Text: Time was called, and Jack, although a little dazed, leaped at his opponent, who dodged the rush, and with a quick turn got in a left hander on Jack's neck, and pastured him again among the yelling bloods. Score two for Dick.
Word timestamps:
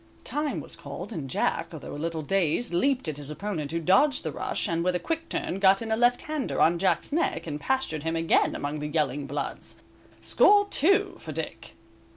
Time 0.23 0.59
was 0.61 0.75
called, 0.75 1.13
and 1.13 1.29
Jack, 1.29 1.67
although 1.71 1.93
a 1.93 1.93
little 2.05 2.23
dazed, 2.23 2.73
leaped 2.73 3.07
at 3.07 3.17
his 3.17 3.29
opponent, 3.29 3.71
who 3.71 3.79
dodged 3.79 4.23
the 4.23 4.31
rush, 4.31 4.67
and 4.67 4.83
with 4.83 4.95
a 4.95 4.99
quick 4.99 5.29
turn 5.29 5.59
got 5.59 5.79
in 5.79 5.91
a 5.91 5.95
left 5.95 6.23
hander 6.23 6.59
on 6.59 6.79
Jack's 6.79 7.11
neck, 7.11 7.45
and 7.45 7.61
pastured 7.61 8.01
him 8.01 8.15
again 8.15 8.55
among 8.55 8.79
the 8.79 8.87
yelling 8.87 9.27
bloods. 9.27 9.75
Score 10.19 10.65
two 10.71 11.17
for 11.19 11.31
Dick. 11.31 11.75